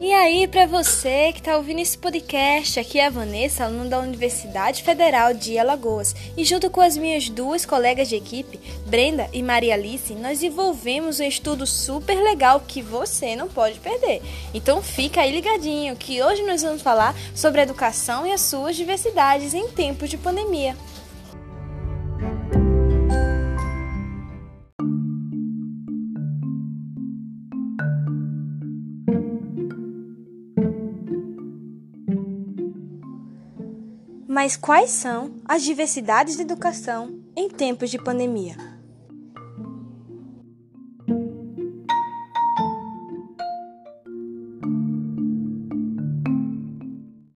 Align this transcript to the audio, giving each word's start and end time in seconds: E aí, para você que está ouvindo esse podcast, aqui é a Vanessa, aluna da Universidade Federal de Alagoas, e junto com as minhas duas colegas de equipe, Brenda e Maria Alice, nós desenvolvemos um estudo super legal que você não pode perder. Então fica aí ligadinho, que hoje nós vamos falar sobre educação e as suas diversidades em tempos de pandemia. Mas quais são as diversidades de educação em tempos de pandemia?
E 0.00 0.12
aí, 0.12 0.48
para 0.48 0.66
você 0.66 1.32
que 1.32 1.38
está 1.38 1.56
ouvindo 1.56 1.78
esse 1.78 1.96
podcast, 1.96 2.80
aqui 2.80 2.98
é 2.98 3.06
a 3.06 3.10
Vanessa, 3.10 3.64
aluna 3.64 3.84
da 3.84 4.00
Universidade 4.00 4.82
Federal 4.82 5.32
de 5.32 5.56
Alagoas, 5.56 6.16
e 6.36 6.44
junto 6.44 6.68
com 6.68 6.80
as 6.80 6.96
minhas 6.96 7.28
duas 7.28 7.64
colegas 7.64 8.08
de 8.08 8.16
equipe, 8.16 8.58
Brenda 8.84 9.28
e 9.32 9.40
Maria 9.40 9.74
Alice, 9.74 10.12
nós 10.14 10.40
desenvolvemos 10.40 11.20
um 11.20 11.24
estudo 11.24 11.64
super 11.64 12.16
legal 12.16 12.60
que 12.66 12.82
você 12.82 13.36
não 13.36 13.48
pode 13.48 13.78
perder. 13.78 14.20
Então 14.52 14.82
fica 14.82 15.20
aí 15.20 15.30
ligadinho, 15.30 15.94
que 15.94 16.20
hoje 16.20 16.42
nós 16.42 16.60
vamos 16.60 16.82
falar 16.82 17.14
sobre 17.32 17.62
educação 17.62 18.26
e 18.26 18.32
as 18.32 18.40
suas 18.40 18.74
diversidades 18.74 19.54
em 19.54 19.68
tempos 19.68 20.10
de 20.10 20.18
pandemia. 20.18 20.76
Mas 34.34 34.56
quais 34.56 34.90
são 34.90 35.30
as 35.44 35.62
diversidades 35.62 36.34
de 36.34 36.42
educação 36.42 37.20
em 37.36 37.48
tempos 37.48 37.88
de 37.88 38.02
pandemia? 38.02 38.73